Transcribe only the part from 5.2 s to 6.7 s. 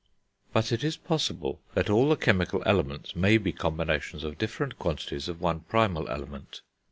of one primal element.